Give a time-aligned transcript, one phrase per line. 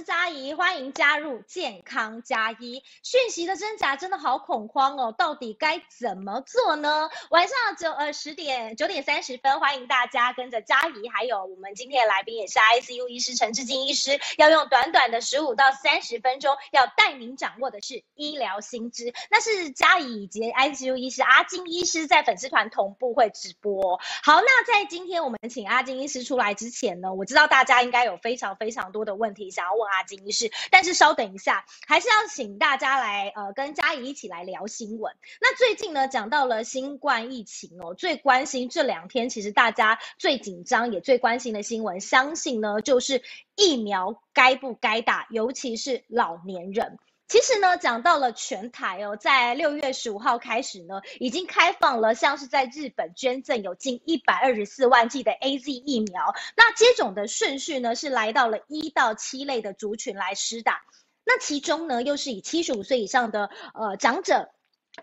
[0.00, 2.84] 是嘉怡，欢迎加入健康加一。
[3.02, 7.10] 讯息的真假真的好恐慌哦，到底该怎么做呢？
[7.30, 19.12] 晚上九呃十点九点三十分，欢迎大家跟着嘉怡，还有我们今天的来宾也是 ICU 医师陈志金医师，要用短短的十五到三十分钟，要带您掌握的是医疗新知。
[19.32, 23.98] 那是嘉怡以及 ICU 医师阿金医师在粉丝团同步会直播。
[24.22, 35.14] 好，那在今天我们请阿金医师出来之前呢，我知道大家应该有非常非常多的问题想要问阿金医师，但是稍等一下，还是要请大家来呃跟嘉怡一起来聊新闻。
[35.40, 43.22] 那最近呢讲到了新冠疫情哦，最关心这两天其实大家最紧张也最关心的新闻，相信呢就是
[43.56, 46.98] 疫苗该不该打，尤其是老年人。
[47.30, 56.34] 其实呢，讲到了全台哦，在六月十五号开始呢，已经开放了，像是在日本捐赠有近一百二十四万剂的 A Z 疫苗。
[56.56, 60.82] 那接种的顺序呢，是来到了一到七类的族群来施打。
[61.24, 64.50] 那其中呢，又是以七十五岁以上的呃长者，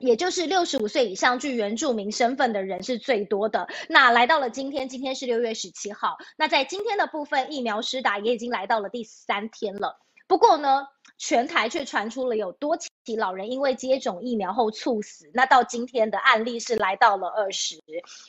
[0.02, 3.70] 也就是六十五岁以上具原住民身份的人是最多的。
[3.88, 10.02] 那来到了今天，今天是六月十七号，那在今天的部分疫苗施打也已经来到了第三天了。
[10.28, 10.88] 不过呢。
[11.20, 17.82] 全台却传出了有多起老人因为接种疫苗后猝死，那到今天的案例是来到了二十。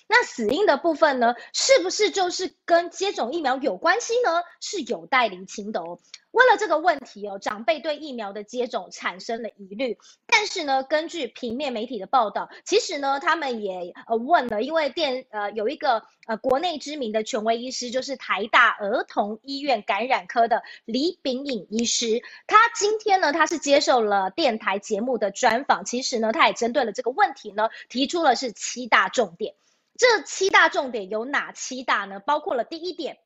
[0.08, 4.42] 那死因的部分呢，是不是就是跟接种疫苗有关系呢？
[4.62, 5.98] 是有待厘清的哦。
[6.38, 9.98] 为了这个问题哦，长辈对疫苗的接种产生了疑虑。
[10.28, 25.84] 但是呢，根据平面媒体的报道，其实呢，他们也呃问了，因为电呃有一个呃国内知名的权威医师，就是台大儿童医院感染科的李炳颖医师，他今天呢，他是接受了电台节目的专访。
[25.84, 29.56] 其实呢，他也针对了这个问题呢，提出了是七大重点。
[29.96, 32.20] 这七大重点有哪七大呢？
[32.20, 33.18] 包括了第一点。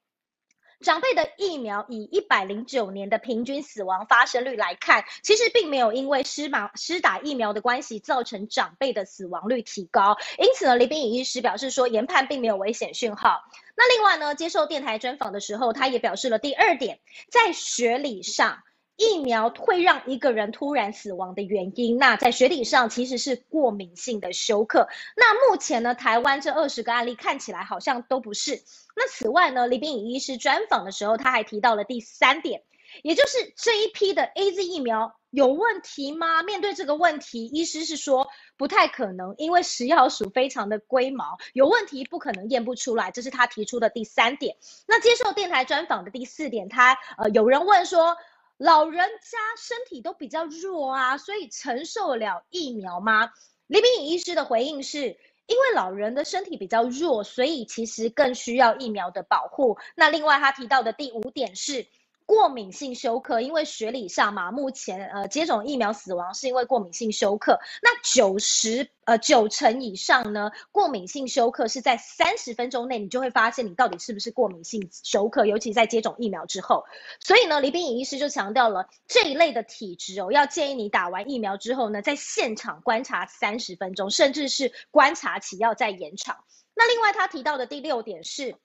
[0.82, 10.16] 长辈的疫苗以一百零九年的平均死亡发生率来看，其实并没有因为施打施打疫苗的关系造成长辈的死亡率提高。
[10.38, 13.42] 因此呢，李炳颖医师表示说，研判并没有危险讯号。
[13.76, 16.98] 那另外呢，接受电台专访的时候，他也表示了第二点，
[17.30, 18.62] 在学理上。
[18.96, 24.86] 疫苗会让一个人突然死亡的原因，那在学理上其实是过敏性的休克。
[25.16, 28.62] 那目前呢，台湾这二十个案例看起来好像都不是。
[28.94, 32.62] 那此外呢，李炳颖医师专访的时候，他还提到了第三点，
[33.02, 36.42] 也就是这一批的 A Z 疫苗有问题吗？
[36.42, 38.28] 面对这个问题，医师是说
[38.58, 44.56] 不太可能，因为食药署非常的龟毛，有问题不可能验不出来，这是他提出的第三点。
[44.86, 48.16] 那接受电台专访的第四点，他呃有人问说。
[48.56, 53.32] 老人家身体都比较弱啊，所以承受了疫苗吗？
[53.66, 59.78] 李炳颖医师的回应是，因为老人的身体比较弱，所以其实更需要疫苗的保护。
[59.94, 61.86] 那另外他提到的第五点是。
[62.26, 67.58] 过敏性休克，因为学理上嘛，目前呃接种疫苗死亡是因为过敏性休克。
[67.82, 76.84] 那九十呃九成以上呢，过敏性休克是在三十分钟内，你就会发现你到底是不是过敏性休克，尤其在接种疫苗之后。
[77.20, 86.44] 所以呢，李炳颖医师就强调了这一类的体质哦，要建议你打完疫苗之后呢，在现场观察三十分钟，甚至是观察期要再延长。
[86.74, 88.56] 那另外他提到的第六点是。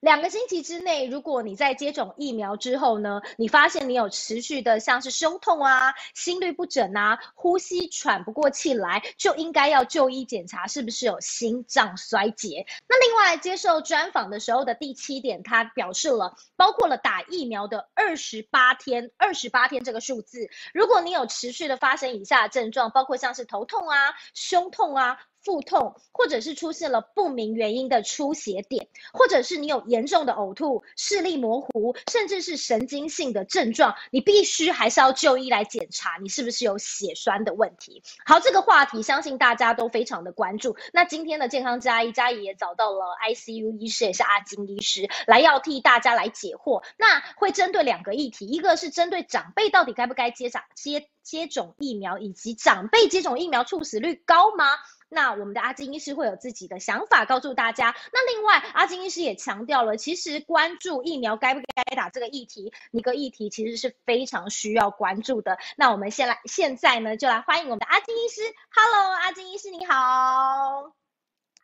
[0.00, 12.64] 两个星期之内，如果你在接种疫苗之后呢，你发现你有持续的像是胸痛啊、心率不整啊、呼吸喘不过气来，就应该要就医检查是不是有心脏衰竭。
[12.88, 25.18] 那另外接受专访的时候的第七点，他表示了包括了打疫苗的二十八天，二十八天这个数字，如果你有持续的发生以下症状，包括像是头痛啊、胸痛啊。
[25.48, 38.02] 腹痛，或者是出现了不明原因的出血点，或者是你有严重的呕吐、视力模糊，甚至是神经性的症状，你必须还是要就医来检查，你是不是有血栓的问题。
[38.26, 40.76] 好，这个话题相信大家都非常的关注。
[40.92, 46.82] 那今天的健康加一加一也找到了 ICU 医师，也是阿金医师，来要替大家来解惑。
[46.98, 54.66] 那会针对两个议题，一个是针对长辈到底该不该接长接接种疫苗，以及长辈接种疫苗猝死率高吗？
[55.08, 57.94] 那我们的阿金医师会有自己的想法告诉大家。
[58.12, 65.58] 那另外，阿金医师也强调了，其实关注疫苗该不该打这个议题，一个议题其实是非常需要关注的。
[65.76, 68.42] 那我们先来，现在呢就来欢迎我们的阿金医师。
[68.70, 70.92] Hello，阿金医师你好。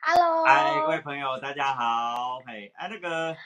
[0.01, 0.45] Hello。
[0.45, 2.41] 嗨，各位朋友，大家好。
[2.47, 3.37] 嘿，啊那个。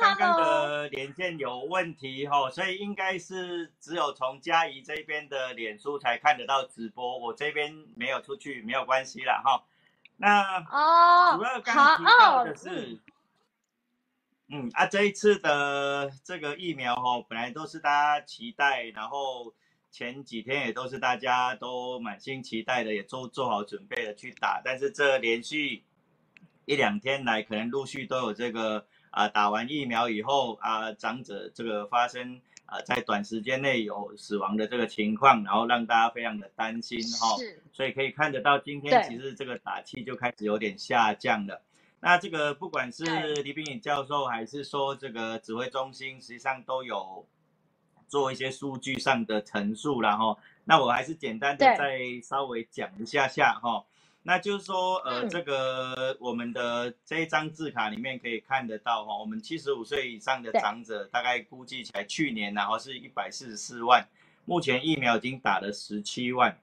[0.00, 9.64] 刚刚的连线有问题哈，所以应该是只有从嘉怡这边的脸书才看得到直播，我这边没有出去，没有关系了哈。
[10.16, 13.00] 那哦，主要刚提到的是，
[14.48, 19.52] 嗯啊，这一次的这个疫苗哈，本来都是大家期待，然后
[19.90, 24.60] 前几天也都是大家都满心期待的，也做做好准备的去打。
[24.64, 25.82] 但是这连续
[26.66, 37.36] 一两天来，可能陆续都有这个啊，打完疫苗以后啊，长者这个发生啊，在短时间内有死亡的这个情况，然后让大家非常的担心哈。
[37.72, 41.62] 所以可以看得到，今天其实这个打气就开始有点下降了。
[42.00, 43.04] 那这个不管是
[43.36, 47.24] 李炳颖教授，还是说这个指挥中心，实际上都有
[48.08, 53.84] 做一些数据上的陈述然后，那我还是简单的再稍微讲一下下哈。
[54.24, 64.04] 那就是说，呃，这个我们的这一张字卡里面可以看得到哈，我们七十五岁以上的长者，大概估计起来去年然后是一百四十四万，
[64.44, 66.58] 目前疫苗已经打了十七万。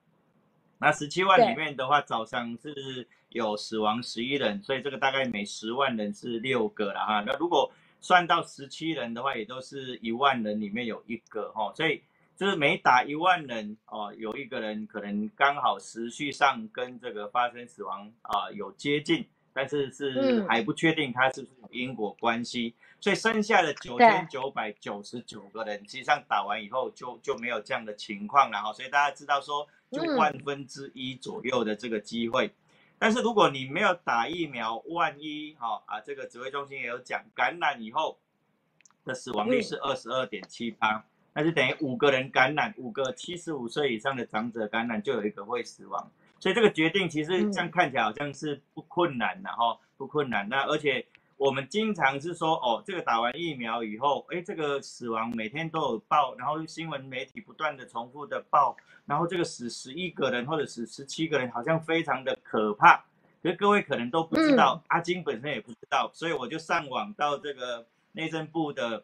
[0.80, 3.08] 那十七万里面的话，早上是。
[3.32, 7.24] 有死亡十一人，所以这个大概每十万人是六个了哈。
[7.26, 7.72] 那如果
[8.02, 11.72] 算到十七人的话，也都是一万人里面有一个哈。
[11.74, 12.04] 所以
[12.42, 19.24] 就是每打一万人哦，有一个人可能刚好时序上跟这个发生死亡啊有接近，
[19.54, 22.74] 但是是还不确定他是不是有因果关系。
[23.00, 28.74] 所以剩下的九千九百九十九个人，实际上打完以后就就没有这样的情况了哈。
[28.74, 32.52] 所以大家知道说，就万分之一左右的这个机会。
[32.98, 38.18] 但是如果你没有打疫苗，万一哈啊，这个指挥中心也有讲，感染以后
[39.06, 46.12] 的死亡率是二十二点七八，那就等于五个人感染，五个七十五岁以上的长者感染，就有一个会死亡。
[46.40, 50.48] 所以这个决定其实这样看起来好像是不困难的哈，不困难。
[50.50, 51.06] 那而且。
[51.38, 63.04] 我们经常是说，哦，这个打完疫苗以后，哎，这个死亡每天都有报，然后新闻媒体不断的重复的报，然后这个死十一个人或者死十七个人，好像非常的可怕。
[63.42, 69.04] 可是各位可能都不知道，阿金本身也不知道，所以我就上网到这个内政部的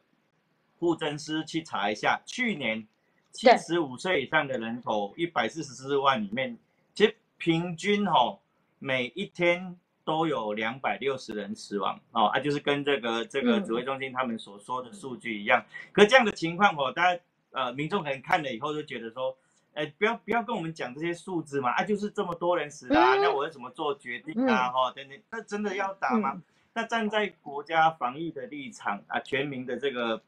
[0.80, 2.88] 护政司去查一下，去年
[3.32, 6.58] 七十五岁以上的人口一百四十四万里面，
[6.94, 8.40] 其实平均哈
[8.80, 9.78] 每一天。
[10.08, 15.66] 都有两百六十人死亡哦，啊，就是跟这个这个指挥中心他们所说的数据一样。
[15.92, 17.22] 可这样的情况哦，大家
[17.52, 19.36] 呃民众可能看了以后就觉得说，
[19.74, 24.70] 哎，不要不要跟我们讲这些数字嘛，啊，就是这么多人死啊，那我要怎么做决定啊？
[24.70, 26.42] 哈，等等，那真的要打吗？
[26.74, 30.22] 那站在国家防疫的立场啊，全民的这个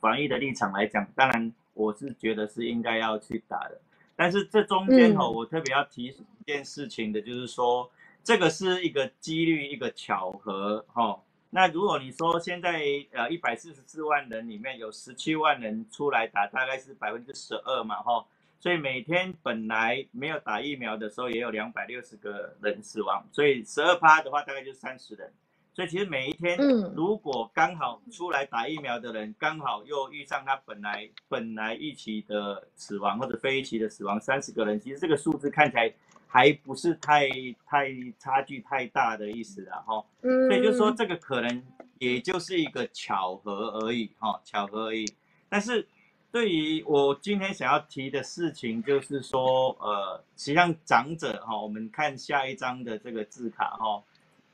[0.00, 3.80] 防疫的立场来讲，当然我是觉得是应该要去打的。
[4.16, 7.90] 但是这中间哦，我特别要提一件事情的，就是说。
[8.24, 11.18] 这个是一个几率，一个巧合，哈。
[11.48, 18.26] 那如果你说现在呃一百四十四万人里面有十七万人出来打，大概是百分之十二嘛，哈。
[18.60, 25.32] 所以每天本来没有打疫苗的时候也有两百六十个人死亡，所以十二趴的话大概就三十人。
[25.78, 26.58] 所以其实每一天，
[26.96, 35.92] 如果刚好出来打疫苗的人刚好又遇上他本来本来预期的死亡或者非预期的死亡三十个人，其实这个数字看起来。
[36.30, 37.26] 还不是太
[37.66, 37.88] 太
[38.18, 41.64] 差距太大的意思了哈，所以就说这个可能
[41.98, 45.06] 也就是一个巧合而已哈，巧合而已。
[45.48, 45.88] 但是
[46.30, 54.02] 对于我今天想要提的事情，就是说呃，实际上长者哈，我们看下一张的这个字卡哈，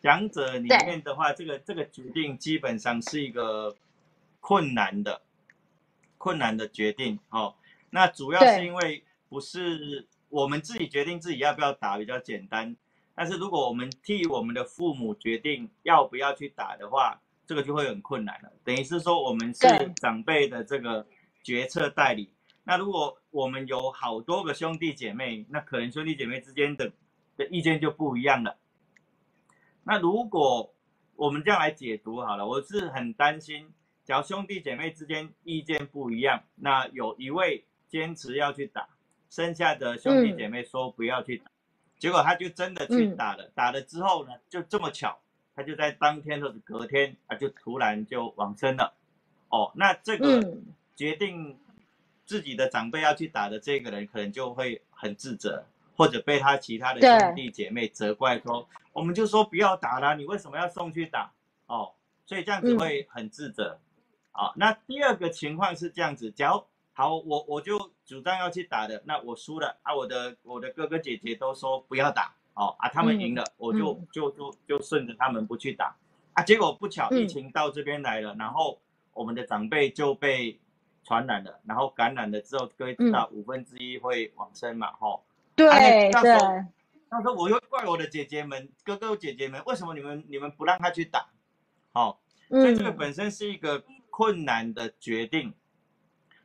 [0.04, 3.74] 长者里面的话，这个这个决定基本上是一个
[4.38, 5.22] 困难的
[6.18, 7.54] 困难的决定哦。
[7.88, 10.06] 那主要是因为不是。
[10.30, 12.74] 我们自己决定自己要不要打比较简单，
[13.14, 18.50] 但是如果我们替我们的父母决定要不要去打的话，这个就会很困难了。
[18.64, 19.60] 等于是说我们是
[19.94, 21.06] 长辈的这个
[21.44, 22.28] 决策代理。
[22.64, 26.90] 那如果我们有好多个兄弟姐妹，那可能兄弟姐妹之间的
[27.36, 28.56] 的意见就不一样了。
[29.84, 30.72] 那如果
[31.16, 33.70] 我们这样来解读好了，我是很担心，
[34.04, 38.88] 假如兄弟姐妹之间意见不一样，那有一位坚持要去打。
[39.30, 41.50] 剩下的兄弟姐妹说不要去打，
[41.98, 43.50] 结果他就真的去打了。
[43.54, 45.18] 打了之后呢，就这么巧，
[45.56, 48.94] 他就在当天或者隔天，他就突然就往生了。
[49.48, 50.40] 哦，那这个
[50.94, 51.58] 决定
[52.24, 55.64] 自己的长辈要去打的这个人，可能就会很自责，
[55.96, 61.30] 或者被他其他的兄弟姐妹责怪说：“我们就说不要打了，你为什么要送去打？”
[61.68, 61.92] 哦，
[62.24, 63.78] 所以这样子会很自责。
[64.32, 66.64] 好，那第二个情况是这样子，假如。
[66.96, 69.92] 好，我我就主张要去打的，那我输了啊！
[69.92, 75.96] 我的我的哥哥姐姐都说不要打，哦啊，他们赢了，我就就就就顺着他们不去打，
[76.34, 78.78] 啊，结果不巧疫情到这边来了，然后
[79.12, 80.56] 我们的长辈就被
[81.02, 85.24] 传染了，然后感染了之后，各位知道五分之一会往生嘛，吼，
[85.56, 85.66] 对
[86.12, 86.38] 对，
[87.14, 91.28] 那时候我又怪我的姐姐们、哥哥姐姐们，为什么你们你们不让他去打？
[91.92, 95.54] 好，所以这个本身是一个困难的决定。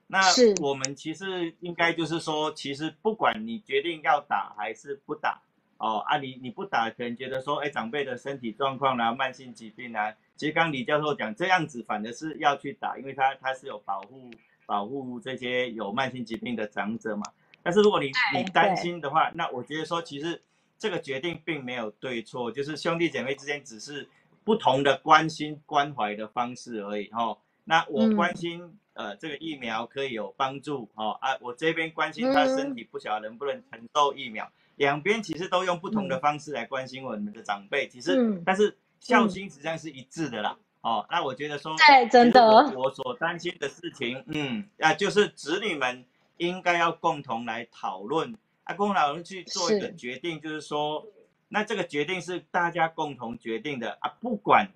[0.05, 0.21] 那
[0.61, 5.41] 我们其实应该就是说，其实不管你决定要打还是不打，
[5.77, 14.29] 哦啊，你你不打，可能觉得说，哎，长辈的身体状况啊，慢性疾病啊，其实刚李教授讲这样子，反而是要去打，因为他他是有保护
[14.67, 17.23] 保护这些有慢性疾病的长者嘛。
[17.63, 20.41] 但是如果你你担心的话，那我觉得说，其实
[20.79, 24.09] 这个决定并没有对错，就是兄弟姐妹之间只是
[24.43, 27.37] 不同的关心关怀的方式而已，哈。
[27.65, 28.79] 那我关心。
[28.93, 31.37] 呃，这个疫苗可以有帮助哦啊！
[31.39, 40.57] 我这边关心他身体不晓得能不能承受疫苗，两边其实都用不同的方式来关心我们的长辈，其实但是孝心实际上是一致的啦。
[40.81, 42.41] 哦，那我觉得说，对，真的，
[42.75, 46.03] 我所担心的事情，嗯啊，就是子女们
[46.35, 48.35] 应该要共同来讨论，
[48.69, 51.07] 啊，公老人去做一个决定，就是说，
[51.47, 54.69] 那这个决定是大家共同决定的啊，不管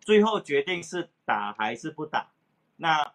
[0.00, 2.30] 最后决定是打还是不打，
[2.76, 3.12] 那。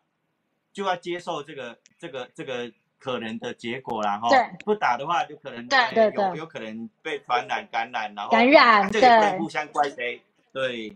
[0.75, 4.27] 就要接受这个这个这个可能的结果啦，哈。
[4.27, 4.57] 对。
[4.65, 5.65] 不打的话，就可能
[6.13, 10.21] 有有可能被传染感染，然后感染，这个不能互相怪谁。
[10.51, 10.93] 对。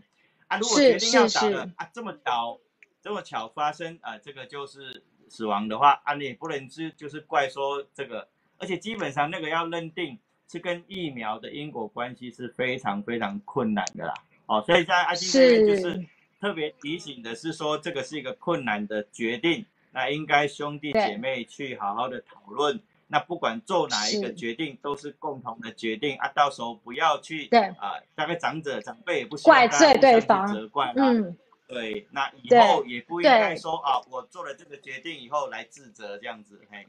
[0.50, 2.59] 啊，如果决定要打了啊，这么巧，
[3.01, 8.27] 这么巧发生啊，这个就是死亡的话啊，你不能是就是怪说这个，
[8.60, 14.13] 而且基本上那个要认定是跟疫苗的因果关系是非常非常困难的啦。
[14.46, 16.06] 哦，所以在阿金这边就是。
[16.42, 22.80] 特别提醒的是说，这个是一个困难的决定，那应该兄弟姐妹去好好的讨论。
[23.08, 31.38] 那不管做哪一个决定，都是共同的决定啊，到时候不要去对啊，大概长者长辈也不怪罪对方责怪嗯，
[31.68, 36.88] 对，那以后也不应该说啊，我做了这个决定以后来自责这样子，嘿。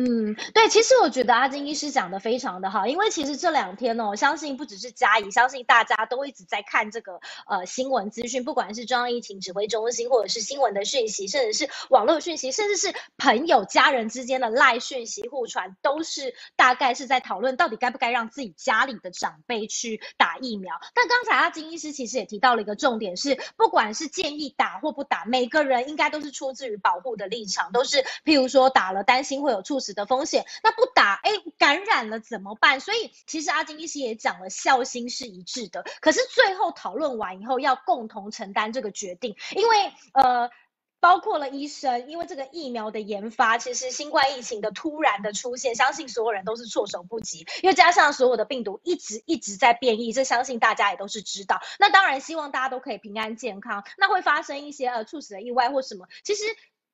[0.00, 20.76] 嗯，对，其实我觉得阿金医师讲的非常的好，因为其实这两天哦，我相信不只是嘉怡，相信大家都一直在看这个呃新闻资讯，不管是中央疫情指挥中心，或者是新闻的讯息，甚至是网络讯息，甚至是朋友家人之间的赖讯息互传，都是大概是在讨论到底该不该让自己家里的长辈去打疫苗。
[20.94, 29.87] 但刚才阿金医师其实也提到了一个重点，是不管是建议打或不打，每个人应该都是出自于保护的立场，都是譬如说打了担心会有猝死。
[29.94, 32.80] 的风险，那不打，哎，感染了怎么办？
[32.80, 35.84] 所以其实阿金医师也讲了，孝心是一致的。
[36.00, 40.50] 可是最后讨论完以后，要共同承担这个决定，因为呃，
[41.00, 47.46] 包括了医生，因为这个疫苗的研发，其实新冠疫情的突然的出现，相信所有人都是措手不及。
[47.62, 51.60] 因为加上所有的病毒一直一直在变异，这相信大家也都是知道。
[51.78, 53.84] 那当然希望大家都可以平安健康。
[53.96, 56.42] 那会发生一些呃猝死的意外或什么，其实。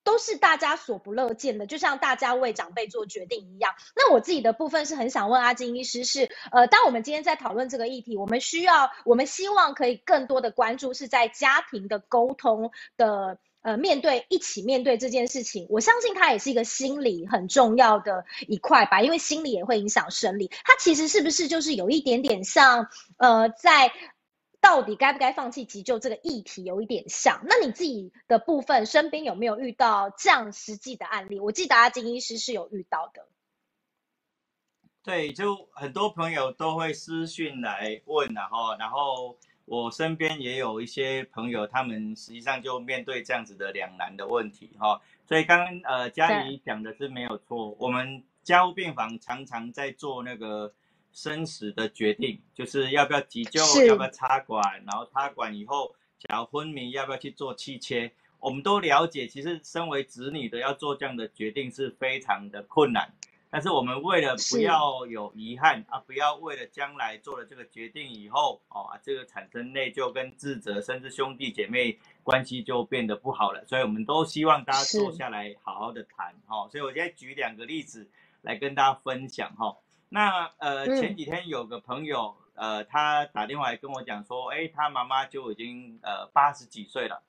[0.04, 3.72] 都是大家所不乐见的，就像大家为长辈做决定一样。
[3.96, 15.66] 那我自己的部分是很想问阿金医师，是呃，当我们今天在讨论这个议题，我们需要，我们希望可以更多的关注是在家庭的沟通的，呃，面对一起面对这件事情。
[15.70, 20.50] 我相信它也是一个心理很重要的一块吧，因为心理也会影响生理。
[20.64, 23.90] 它其实是不是就是有一点点像，呃，在。
[24.64, 31.38] 到底该不该放弃急救这个议题有一点像，那你自己的部分身边有没有遇到这样实际的案例？
[31.38, 33.28] 我记得阿金医师是有遇到的。
[35.02, 45.02] 对，就很多朋友都会私讯来问，然后，然后我身边也有一些朋友，他们实际上就面对这样子的两难的问题，哈。
[45.28, 50.72] 所以刚刚呃嘉怡讲的是没有错，我们家务病房常常在做那个。
[51.14, 58.12] 生死的决定就是要不要急救，要不要插管，然后插管以后，假如昏迷，要不要去做气切？
[58.40, 63.10] 我们都了解，其实身为子女的要做这样的决定是非常的困难。
[63.48, 73.64] 但是我们为了不要有遗憾啊，不要为了将来做了这个决定以后，哦，这个产生内疚跟自责，甚至兄弟姐妹关系就变得不好了。
[73.64, 76.68] 所以我们都希望大家坐下来好好的谈，哈。
[76.68, 78.10] 所以我现在举两个例子
[78.42, 79.76] 来跟大家分享，哈。
[80.14, 87.20] 那呃前几天有个朋友呃他打电话来跟我讲说，哎他妈妈就已经呃八十几岁了，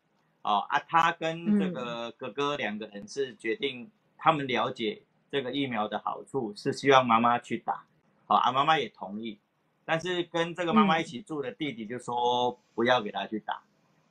[0.44, 3.90] 哦啊他跟这个哥哥两个人是决定
[4.20, 5.02] 他们了解
[5.32, 7.86] 这个疫苗的好处，是希望妈妈去打，
[8.28, 9.40] 好啊妈妈也同意，
[9.84, 13.64] 但是跟这个妈妈一起住的弟弟就说不要给他去打，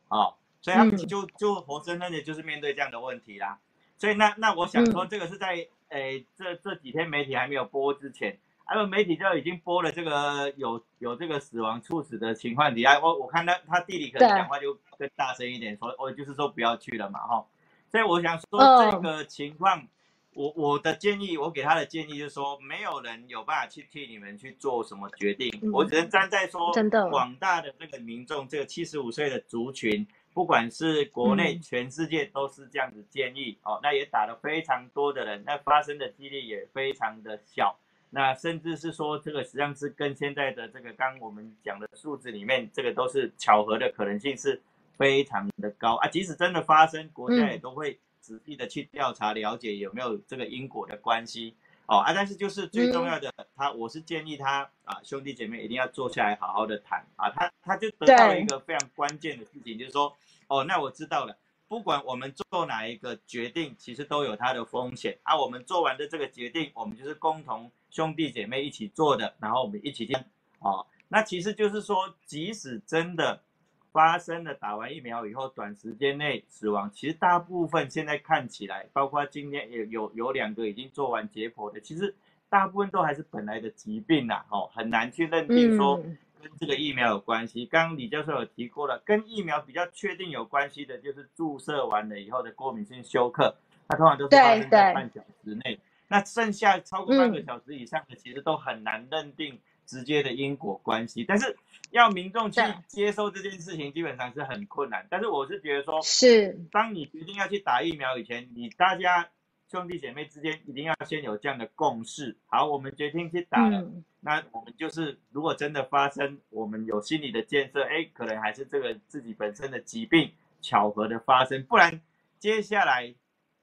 [0.09, 3.61] 哦所以他们就就活生生的就是面对这样的问题啦，
[3.97, 8.37] 所以那那我想说这个是在诶这这几天媒体还没有播之前。
[8.67, 17.45] 还有媒体就已经播了这个有有这个死亡猝死的情况底下，我我看他他弟弟可能讲话就更大声一点，说我就是说不要去了嘛哈。
[17.91, 19.87] 所以我想说这个情况，
[20.33, 26.73] 我我的建议，我给他的建议就是说，没有人有办法去替你们去做什么决定，我只能站在说
[27.11, 33.79] 广大的这个民众，这个七十五岁的族群，不管是国内、全世界都是这样子建议哦。
[33.83, 37.79] 那也打了非常多的人，那发生的几率也非常的小。
[38.15, 44.63] 那甚至是说，这个实际上是跟现在的这个刚我们讲的数字里面，这个都是巧合的可能性是
[44.97, 46.07] 非常的高啊。
[46.07, 51.57] 即使真的发生，国家也都会仔细的去调查了解有没有这个因果的关系
[51.87, 52.13] 哦啊。
[52.15, 57.29] 但是就是最重要的，他我是建议他啊，兄弟姐妹一定要坐下来好好的谈啊。
[57.31, 60.17] 他他就得到了一个非常关键的事情，就是说
[60.47, 61.37] 哦，那我知道了。
[61.75, 65.37] 不管我们做哪一个决定，其实都有它的风险啊。
[65.37, 70.17] 我们做完的这个决定，我们就是共同兄弟姐妹一起做的，然后我们一起听
[70.61, 70.87] 哦。
[71.09, 73.43] 那其实就是说，即使真的
[73.91, 82.15] 发生了打完疫苗以后短时间内死亡，其实大部分现在看起来，包括今天也有有两个已经做完解剖的，其实
[82.49, 86.01] 大部分都还是本来的疾病呐，哦，很难去认定说。
[86.49, 93.57] 跟这个疫苗有关系，刚刚李教授有提过了，跟疫苗比较确定有关系的，就是注射完了以后的过敏性休克，
[93.89, 95.81] 它通常都是发生在半小时内。
[96.07, 101.25] 那剩下超过半个小时以上的，其实都很难认定直接的因果关系。
[101.25, 101.57] 但是
[101.91, 105.07] 要民众去接受这件事情，基本上是很困难。
[105.11, 109.29] 但是我是觉得说，是当你决定要去打疫苗以前，你大家。
[109.75, 112.37] 兄弟姐妹之间一定要先有这样的共识。
[112.47, 113.85] 好，我们决定去打了，
[114.21, 122.01] 那我们就是如果真的发生，我们有心理的建设，哎，可能还是这个自己本身的疾病巧合的发生，不然
[122.39, 123.13] 接下来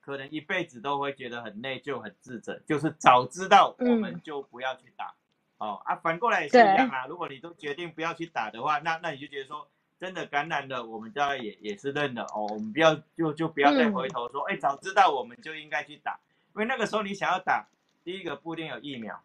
[0.01, 2.59] 可能一辈子都会觉得很内疚、很自责。
[2.65, 5.15] 就是早知道我们就不要去打。
[5.59, 7.05] 哦啊，反过来也是一样啊。
[7.07, 9.65] 如果你都决定不要去打的话，那那你就觉得说。
[10.01, 12.47] 真的感染了，我们家也也是认的哦。
[12.49, 16.19] 我们不要就就不要再回头说，哎，早知道我们就应该去打，
[16.55, 17.67] 因为那个时候你想要打，
[18.03, 19.21] 第一个不一定有疫苗，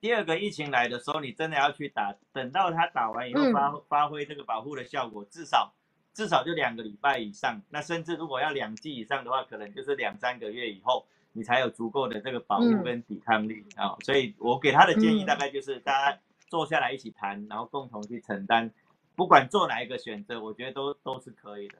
[0.00, 5.72] 第二个疫情来的时候你真的要去打，等到他打完以后发发挥这个保护的效果，至少
[6.12, 13.94] 至少就两个礼拜以上，那甚至如果要两剂以上的话，可能就是两三个月以后，你才有足够的这个保护跟抵抗力啊。
[14.00, 16.18] 所以我给他的建议大概就是大家
[16.48, 18.68] 坐下来一起谈，然后共同去承担。
[19.16, 21.78] 不管做哪一个选择，我觉得都都是可以的。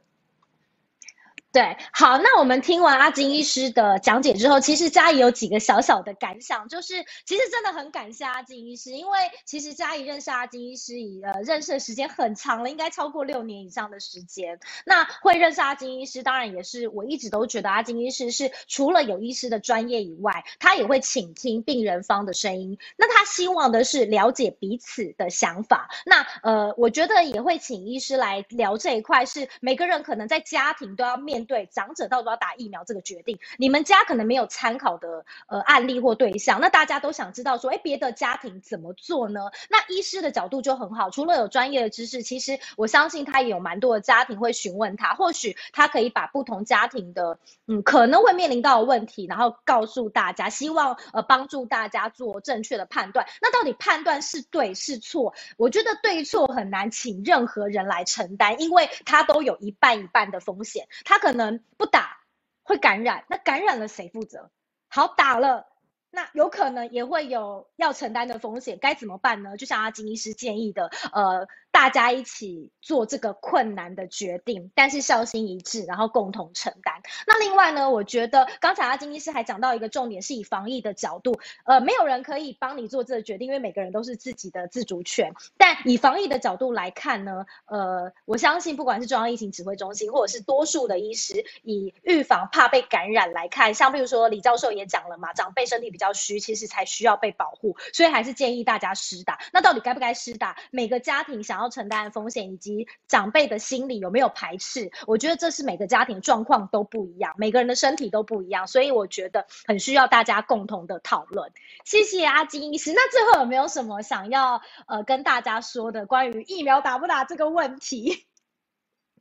[1.57, 14.61] 对，好，那我们听完阿金医师的讲解之后，其实嘉怡有几个小小的感想，就是其实真的很感谢阿金医师，因为其实嘉怡认识阿金医师以呃认识的时间很长了，应该超过六年以上的时间。
[14.85, 22.77] 那会认识阿金医师，当然也是我一直都觉得阿金医师是除了有医师的专业以外，他也会倾听病人方的声音。
[22.99, 25.89] 那他希望的是了解彼此的想法。
[26.05, 31.46] 那呃，我觉得也会请医师来聊这一块，是每个人可能在家庭都要面。
[31.47, 39.41] 对长者到底要打疫苗这个决定，你们家可能没有参考的呃案例或对象，那大家都想知道说，哎，别的家庭怎么做呢？
[39.71, 53.27] 那医师的角度就很好，除了有专业的知识，其实我相信他也有蛮多的家庭会询问他，或许他可以把不同家庭的嗯可能会面临到的问题，然后告诉大家，希望呃帮助大家做正确的判断。
[53.41, 55.35] 那到底判断是对是错？
[55.57, 62.19] 我觉得对错很难请任何人来承担，因为他都有一半一半的风险，他可能不打
[62.63, 64.53] 会感染，那感染了谁负责？
[64.87, 65.67] 好打了，
[66.13, 69.57] 那有可能也会有要承担的风险，该怎么办呢？
[69.57, 71.49] 就像阿金医师建议的，呃。
[71.77, 77.03] 大家一起做这个困难的决定，但是孝心一致，然后共同承担。
[77.27, 85.35] 那另外呢，我觉得刚才阿金医师还讲到一个重点，是以防疫的角度，呃，没有人可以帮你做这个决定，因为每个人都是自己的自主权。
[85.59, 99.39] 但以防疫的角度来看呢，呃，我相信不管是中央疫情指挥中心，或者是多数的医师，以预防怕被感染来看，像比如说李教授也讲了嘛，长辈身体比较虚，其实才需要被保护，所以还是建议大家施打。
[99.53, 100.57] 那到底该不该施打？
[100.71, 104.91] 每个家庭想要承担风险以及长辈的心理有没有排斥？
[105.07, 111.53] 我觉得这是每个家庭状况都不一样，每个人的身体都不一样，所以我觉得很需要大家共同的讨论。
[111.85, 112.93] 谢谢阿金医师。
[112.93, 118.27] 那最后有没有什么想要呃跟大家说的关于疫苗打不打这个问题？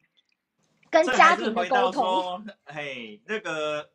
[0.91, 2.45] 跟家庭的沟通。
[2.65, 3.94] 嘿，那个。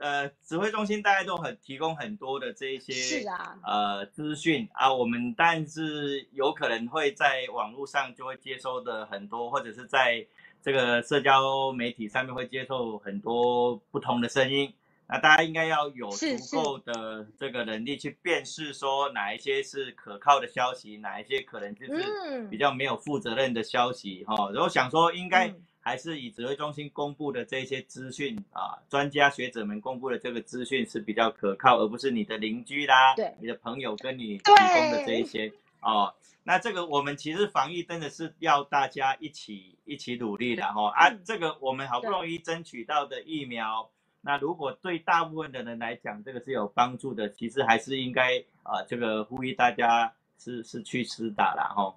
[0.00, 10.26] 呃，指挥中心大家都很提供很多的这一些是啊，呃资讯啊，我们但是有可能会在网络上就会接收的很多，或者是在
[10.62, 14.72] 这个社交媒体上面会接受很多不同的声音。
[15.06, 24.50] 那大家应该要有足够的这个能力去辨识，说哪一些是可靠的消息，哪一些可能就是比较没有负责任的消息哈。
[24.54, 25.54] 然后想说应该。
[25.80, 35.52] 还是以指挥中心公布的这些资讯啊，专家学者们公布的这个资讯是比较可靠，而不是你的邻居啦、你的朋友跟你提供的这一些。
[35.80, 36.12] 哦，
[36.42, 43.88] 那这个我们其实防疫真的是要大家一起一起努力的哈啊，这个我们好不容易争取到的疫苗，
[44.20, 51.94] 那如果对大部分的人来讲，这个是有帮助的，其实还是应该啊，这个呼吁大家是是去施打了哈。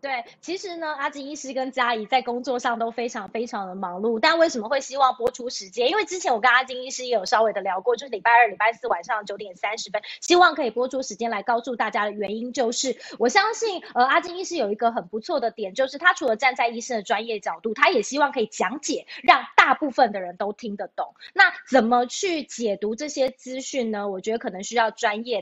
[0.00, 5.88] 对，其实呢，阿金医师跟嘉怡在工作上都非常非常的忙碌，但为什么会希望播出时间？
[5.88, 21.14] 因为之前我跟阿金医师也有稍微的聊过，就是礼拜二、礼拜四晚上九点三十分，希望可以播出时间来告诉大家的原因，就是我相信，呃，阿金医师有一个很不错的点，就是他除了站在医生的专业角度，他也希望可以讲解，让大部分的人都听得懂。
[21.34, 24.08] 那怎么去解读这些资讯呢？
[24.08, 25.38] 我觉得可能需要专业。